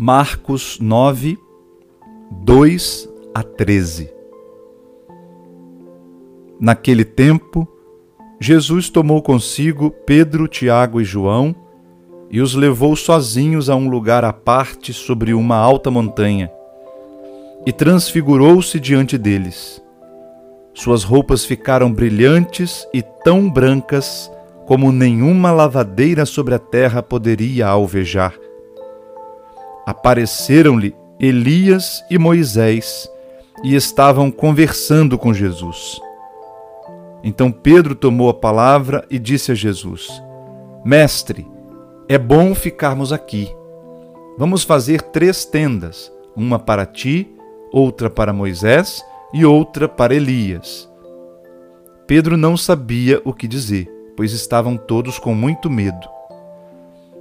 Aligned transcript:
Marcos 0.00 0.78
9, 0.78 1.36
2 2.30 3.08
a 3.34 3.42
13. 3.42 4.08
Naquele 6.60 7.04
tempo, 7.04 7.66
Jesus 8.40 8.90
tomou 8.90 9.20
consigo 9.20 9.90
Pedro, 9.90 10.46
Tiago 10.46 11.00
e 11.00 11.04
João 11.04 11.52
e 12.30 12.40
os 12.40 12.54
levou 12.54 12.94
sozinhos 12.94 13.68
a 13.68 13.74
um 13.74 13.88
lugar 13.90 14.24
à 14.24 14.32
parte 14.32 14.92
sobre 14.92 15.34
uma 15.34 15.56
alta 15.56 15.90
montanha 15.90 16.48
e 17.66 17.72
transfigurou-se 17.72 18.78
diante 18.78 19.18
deles. 19.18 19.82
Suas 20.74 21.02
roupas 21.02 21.44
ficaram 21.44 21.92
brilhantes 21.92 22.86
e 22.94 23.02
tão 23.02 23.50
brancas 23.50 24.30
como 24.64 24.92
nenhuma 24.92 25.50
lavadeira 25.50 26.24
sobre 26.24 26.54
a 26.54 26.58
terra 26.60 27.02
poderia 27.02 27.66
alvejar 27.66 28.32
apareceram-lhe 29.88 30.94
Elias 31.18 32.04
e 32.10 32.18
Moisés 32.18 33.10
e 33.64 33.74
estavam 33.74 34.30
conversando 34.30 35.16
com 35.16 35.32
Jesus. 35.32 35.98
Então 37.24 37.50
Pedro 37.50 37.94
tomou 37.94 38.28
a 38.28 38.34
palavra 38.34 39.02
e 39.08 39.18
disse 39.18 39.50
a 39.50 39.54
Jesus: 39.54 40.06
Mestre, 40.84 41.46
é 42.06 42.18
bom 42.18 42.54
ficarmos 42.54 43.14
aqui. 43.14 43.48
Vamos 44.36 44.62
fazer 44.62 45.00
três 45.00 45.46
tendas, 45.46 46.12
uma 46.36 46.58
para 46.58 46.84
ti, 46.84 47.26
outra 47.72 48.10
para 48.10 48.30
Moisés 48.30 49.02
e 49.32 49.46
outra 49.46 49.88
para 49.88 50.14
Elias. 50.14 50.86
Pedro 52.06 52.36
não 52.36 52.58
sabia 52.58 53.22
o 53.24 53.32
que 53.32 53.48
dizer, 53.48 53.90
pois 54.14 54.32
estavam 54.32 54.76
todos 54.76 55.18
com 55.18 55.34
muito 55.34 55.70
medo. 55.70 56.17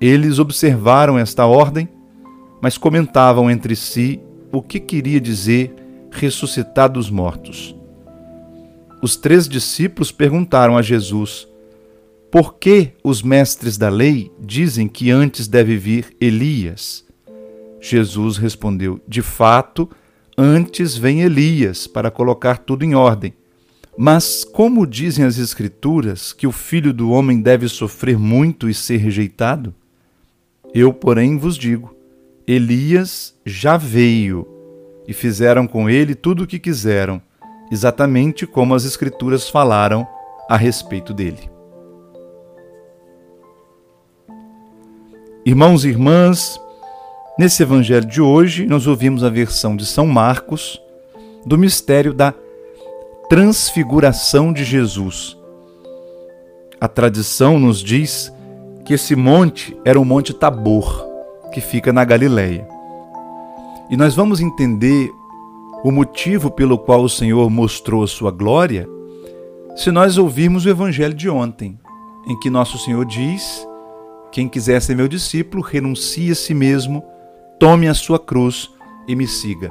Eles 0.00 0.38
observaram 0.38 1.18
esta 1.18 1.44
ordem, 1.44 1.88
mas 2.62 2.78
comentavam 2.78 3.50
entre 3.50 3.76
si 3.76 4.18
o 4.50 4.62
que 4.62 4.80
queria 4.80 5.20
dizer 5.20 5.74
ressuscitar 6.10 6.90
dos 6.90 7.10
mortos. 7.10 7.76
Os 9.02 9.16
três 9.16 9.48
discípulos 9.48 10.10
perguntaram 10.10 10.76
a 10.76 10.82
Jesus: 10.82 11.46
Por 12.30 12.54
que 12.54 12.92
os 13.04 13.22
mestres 13.22 13.76
da 13.76 13.88
lei 13.88 14.30
dizem 14.40 14.88
que 14.88 15.10
antes 15.10 15.46
deve 15.46 15.76
vir 15.76 16.16
Elias? 16.20 17.04
Jesus 17.80 18.36
respondeu: 18.36 19.00
De 19.06 19.22
fato, 19.22 19.88
antes 20.36 20.96
vem 20.96 21.22
Elias 21.22 21.86
para 21.86 22.10
colocar 22.10 22.58
tudo 22.58 22.84
em 22.84 22.94
ordem. 22.94 23.34
Mas 23.98 24.44
como 24.44 24.86
dizem 24.86 25.24
as 25.24 25.36
Escrituras 25.36 26.32
que 26.32 26.46
o 26.46 26.52
filho 26.52 26.92
do 26.92 27.10
homem 27.10 27.40
deve 27.42 27.68
sofrer 27.68 28.18
muito 28.18 28.68
e 28.68 28.72
ser 28.74 28.96
rejeitado? 28.98 29.74
Eu, 30.74 30.92
porém, 30.92 31.36
vos 31.36 31.56
digo: 31.56 31.94
Elias 32.46 33.34
já 33.44 33.76
veio 33.76 34.46
e 35.06 35.12
fizeram 35.12 35.66
com 35.66 35.90
ele 35.90 36.14
tudo 36.14 36.44
o 36.44 36.46
que 36.46 36.58
quiseram, 36.58 37.20
exatamente 37.70 38.46
como 38.46 38.74
as 38.74 38.84
Escrituras 38.84 39.48
falaram 39.48 40.06
a 40.48 40.56
respeito 40.56 41.12
dele. 41.12 41.50
Irmãos 45.44 45.84
e 45.84 45.88
irmãs, 45.88 46.60
nesse 47.38 47.62
evangelho 47.62 48.06
de 48.06 48.20
hoje 48.20 48.66
nós 48.66 48.86
ouvimos 48.86 49.24
a 49.24 49.30
versão 49.30 49.74
de 49.74 49.86
São 49.86 50.06
Marcos 50.06 50.80
do 51.46 51.56
mistério 51.56 52.12
da 52.12 52.34
transfiguração 53.28 54.52
de 54.52 54.64
Jesus. 54.64 55.36
A 56.80 56.86
tradição 56.88 57.58
nos 57.58 57.82
diz 57.82 58.32
que 58.90 58.94
esse 58.94 59.14
monte 59.14 59.80
era 59.84 60.00
o 60.00 60.04
Monte 60.04 60.34
Tabor, 60.34 61.06
que 61.52 61.60
fica 61.60 61.92
na 61.92 62.04
Galileia. 62.04 62.66
E 63.88 63.96
nós 63.96 64.16
vamos 64.16 64.40
entender 64.40 65.08
o 65.84 65.92
motivo 65.92 66.50
pelo 66.50 66.76
qual 66.76 67.04
o 67.04 67.08
Senhor 67.08 67.48
mostrou 67.48 68.02
a 68.02 68.08
sua 68.08 68.32
glória 68.32 68.88
se 69.76 69.92
nós 69.92 70.18
ouvirmos 70.18 70.66
o 70.66 70.68
evangelho 70.68 71.14
de 71.14 71.30
ontem, 71.30 71.78
em 72.26 72.36
que 72.40 72.50
nosso 72.50 72.78
Senhor 72.78 73.04
diz: 73.04 73.64
Quem 74.32 74.48
quiser 74.48 74.82
ser 74.82 74.96
meu 74.96 75.06
discípulo, 75.06 75.62
renuncie 75.62 76.32
a 76.32 76.34
si 76.34 76.52
mesmo, 76.52 77.04
tome 77.60 77.86
a 77.86 77.94
sua 77.94 78.18
cruz 78.18 78.68
e 79.06 79.14
me 79.14 79.28
siga. 79.28 79.70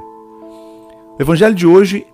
O 1.18 1.20
evangelho 1.20 1.54
de 1.54 1.66
hoje 1.66 2.06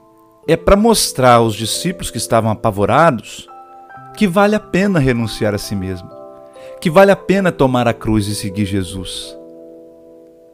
é 0.48 0.56
para 0.56 0.74
mostrar 0.74 1.34
aos 1.34 1.54
discípulos 1.54 2.10
que 2.10 2.18
estavam 2.18 2.50
apavorados 2.50 3.48
que 4.16 4.26
vale 4.26 4.56
a 4.56 4.60
pena 4.60 4.98
renunciar 4.98 5.54
a 5.54 5.58
si 5.58 5.76
mesmo 5.76 6.15
que 6.86 6.90
vale 6.90 7.10
a 7.10 7.16
pena 7.16 7.50
tomar 7.50 7.88
a 7.88 7.92
cruz 7.92 8.28
e 8.28 8.34
seguir 8.36 8.64
Jesus. 8.64 9.36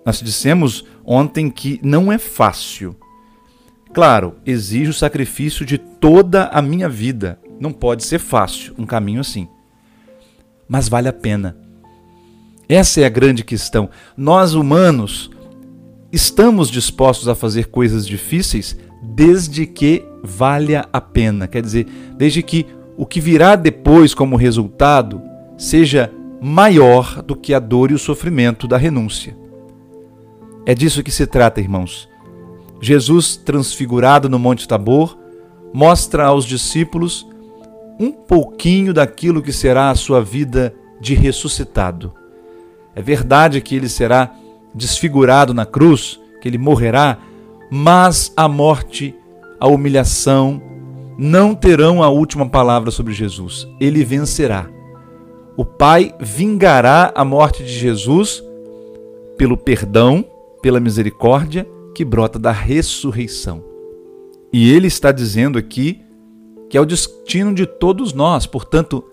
Nós 0.03 0.23
dissemos 0.23 0.83
ontem 1.05 1.51
que 1.51 1.79
não 1.83 2.11
é 2.11 2.17
fácil. 2.17 2.97
Claro, 3.93 4.37
exige 4.47 4.89
o 4.89 4.95
sacrifício 4.95 5.67
de 5.67 5.77
toda 5.77 6.45
a 6.45 6.63
minha 6.63 6.89
vida. 6.89 7.39
Não 7.61 7.71
pode 7.71 8.03
ser 8.03 8.19
fácil 8.19 8.75
um 8.79 8.87
caminho 8.87 9.21
assim. 9.21 9.47
Mas 10.67 10.89
vale 10.89 11.07
a 11.07 11.13
pena. 11.13 11.55
Essa 12.67 13.03
é 13.03 13.05
a 13.05 13.11
grande 13.11 13.45
questão. 13.45 13.91
Nós 14.17 14.55
humanos 14.55 15.31
estamos 16.11 16.71
dispostos 16.71 17.29
a 17.29 17.35
fazer 17.35 17.67
coisas 17.67 18.07
difíceis 18.07 18.75
desde 19.03 19.67
que 19.67 20.03
valha 20.23 20.89
a 20.91 20.99
pena. 20.99 21.47
Quer 21.47 21.61
dizer, 21.61 21.87
desde 22.17 22.43
que 22.43 22.65
o 22.97 23.05
que 23.05 23.21
virá 23.21 23.55
depois 23.55 24.15
como 24.15 24.35
resultado 24.35 25.21
seja 25.59 26.11
maior 26.45 27.23
do 27.23 27.37
que 27.37 27.55
a 27.55 27.61
dor 27.61 27.93
e 27.93 27.95
o 27.95 27.99
sofrimento 27.99 28.67
da 28.67 28.77
renúncia. 28.77 29.37
É 30.67 30.75
disso 30.75 31.01
que 31.01 31.11
se 31.13 31.25
trata, 31.25 31.61
irmãos. 31.61 32.09
Jesus, 32.81 33.37
transfigurado 33.37 34.29
no 34.29 34.41
Monte 34.41 34.67
Tabor, 34.67 35.17
mostra 35.73 36.25
aos 36.27 36.45
discípulos 36.45 37.25
um 37.97 38.11
pouquinho 38.11 38.93
daquilo 38.93 39.41
que 39.41 39.53
será 39.53 39.91
a 39.91 39.95
sua 39.95 40.21
vida 40.21 40.75
de 41.01 41.15
ressuscitado. 41.15 42.13
É 42.93 43.01
verdade 43.01 43.61
que 43.61 43.77
ele 43.77 43.89
será 43.89 44.35
desfigurado 44.75 45.55
na 45.55 45.65
cruz, 45.65 46.19
que 46.41 46.49
ele 46.49 46.59
morrerá, 46.59 47.19
mas 47.71 48.33
a 48.37 48.49
morte, 48.49 49.15
a 49.61 49.69
humilhação, 49.69 50.61
não 51.17 51.55
terão 51.55 52.03
a 52.03 52.09
última 52.09 52.49
palavra 52.49 52.91
sobre 52.91 53.13
Jesus. 53.13 53.69
Ele 53.79 54.05
vencerá 54.05 54.69
o 55.57 55.65
Pai 55.65 56.15
vingará 56.19 57.13
a 57.15 57.25
morte 57.25 57.63
de 57.63 57.73
Jesus 57.73 58.43
pelo 59.37 59.57
perdão, 59.57 60.25
pela 60.63 60.81
misericórdia 60.81 61.67
que 61.95 62.05
brota 62.05 62.39
da 62.39 62.53
ressurreição. 62.53 63.63
E 64.53 64.73
ele 64.73 64.87
está 64.87 65.13
dizendo 65.13 65.59
aqui 65.59 66.01
que 66.71 66.79
é 66.79 66.81
o 66.81 66.87
destino 66.87 67.55
de 67.55 67.67
todos 67.67 68.15
nós, 68.15 68.47
portanto, 68.47 69.05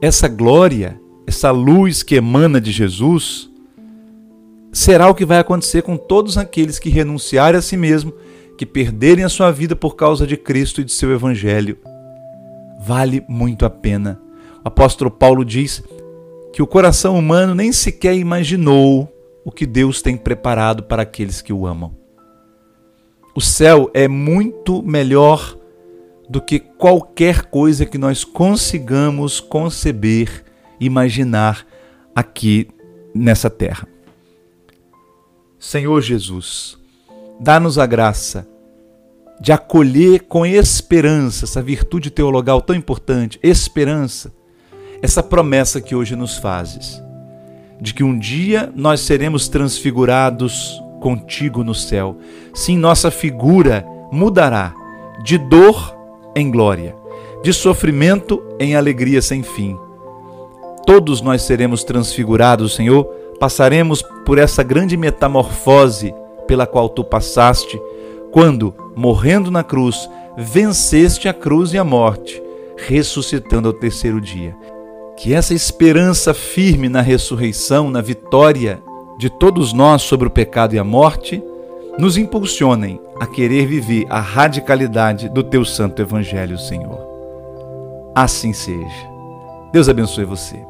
essa 0.00 0.28
glória, 0.28 1.00
essa 1.26 1.50
luz 1.50 2.02
que 2.02 2.16
emana 2.16 2.60
de 2.60 2.70
Jesus, 2.70 3.50
será 4.70 5.08
o 5.08 5.14
que 5.14 5.24
vai 5.24 5.38
acontecer 5.38 5.82
com 5.82 5.96
todos 5.96 6.36
aqueles 6.36 6.78
que 6.78 6.90
renunciarem 6.90 7.58
a 7.58 7.62
si 7.62 7.78
mesmo, 7.78 8.12
que 8.58 8.66
perderem 8.66 9.24
a 9.24 9.28
sua 9.30 9.50
vida 9.50 9.74
por 9.74 9.96
causa 9.96 10.26
de 10.26 10.36
Cristo 10.36 10.82
e 10.82 10.84
de 10.84 10.92
seu 10.92 11.10
Evangelho. 11.10 11.78
Vale 12.78 13.24
muito 13.26 13.64
a 13.64 13.70
pena 13.70 14.20
apóstolo 14.68 15.10
Paulo 15.10 15.44
diz 15.44 15.82
que 16.52 16.62
o 16.62 16.66
coração 16.66 17.18
humano 17.18 17.54
nem 17.54 17.72
sequer 17.72 18.14
imaginou 18.14 19.12
o 19.44 19.50
que 19.50 19.66
Deus 19.66 20.00
tem 20.02 20.16
preparado 20.16 20.82
para 20.84 21.02
aqueles 21.02 21.42
que 21.42 21.52
o 21.52 21.66
amam. 21.66 21.96
O 23.34 23.40
céu 23.40 23.90
é 23.94 24.08
muito 24.08 24.82
melhor 24.82 25.56
do 26.28 26.40
que 26.40 26.58
qualquer 26.58 27.46
coisa 27.46 27.86
que 27.86 27.96
nós 27.96 28.24
consigamos 28.24 29.40
conceber, 29.40 30.44
imaginar 30.78 31.66
aqui 32.14 32.68
nessa 33.14 33.48
terra. 33.48 33.88
Senhor 35.58 36.00
Jesus, 36.02 36.78
dá-nos 37.40 37.78
a 37.78 37.86
graça 37.86 38.46
de 39.40 39.52
acolher 39.52 40.24
com 40.24 40.44
esperança 40.44 41.44
essa 41.44 41.62
virtude 41.62 42.10
teologal 42.10 42.60
tão 42.60 42.74
importante, 42.74 43.38
esperança, 43.42 44.32
essa 45.02 45.22
promessa 45.22 45.80
que 45.80 45.94
hoje 45.94 46.16
nos 46.16 46.36
fazes, 46.36 47.02
de 47.80 47.94
que 47.94 48.02
um 48.02 48.18
dia 48.18 48.72
nós 48.74 49.00
seremos 49.00 49.48
transfigurados 49.48 50.82
contigo 51.00 51.62
no 51.62 51.74
céu. 51.74 52.16
Sim, 52.54 52.76
nossa 52.76 53.10
figura 53.10 53.86
mudará 54.10 54.74
de 55.22 55.38
dor 55.38 55.96
em 56.34 56.50
glória, 56.50 56.94
de 57.42 57.52
sofrimento 57.52 58.42
em 58.58 58.74
alegria 58.74 59.22
sem 59.22 59.42
fim. 59.42 59.78
Todos 60.86 61.20
nós 61.20 61.42
seremos 61.42 61.84
transfigurados, 61.84 62.74
Senhor, 62.74 63.04
passaremos 63.38 64.02
por 64.24 64.38
essa 64.38 64.62
grande 64.62 64.96
metamorfose 64.96 66.14
pela 66.46 66.66
qual 66.66 66.88
tu 66.88 67.04
passaste, 67.04 67.80
quando, 68.32 68.74
morrendo 68.96 69.50
na 69.50 69.62
cruz, 69.62 70.08
venceste 70.36 71.28
a 71.28 71.34
cruz 71.34 71.72
e 71.72 71.78
a 71.78 71.84
morte, 71.84 72.42
ressuscitando 72.76 73.68
ao 73.68 73.74
terceiro 73.74 74.20
dia. 74.20 74.56
Que 75.18 75.34
essa 75.34 75.52
esperança 75.52 76.32
firme 76.32 76.88
na 76.88 77.00
ressurreição, 77.00 77.90
na 77.90 78.00
vitória 78.00 78.80
de 79.18 79.28
todos 79.28 79.72
nós 79.72 80.02
sobre 80.02 80.28
o 80.28 80.30
pecado 80.30 80.76
e 80.76 80.78
a 80.78 80.84
morte, 80.84 81.42
nos 81.98 82.16
impulsionem 82.16 83.00
a 83.18 83.26
querer 83.26 83.66
viver 83.66 84.06
a 84.08 84.20
radicalidade 84.20 85.28
do 85.28 85.42
teu 85.42 85.64
santo 85.64 86.00
evangelho, 86.00 86.56
Senhor. 86.56 87.00
Assim 88.14 88.52
seja. 88.52 89.08
Deus 89.72 89.88
abençoe 89.88 90.24
você. 90.24 90.64